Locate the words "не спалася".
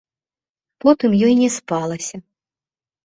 1.43-2.17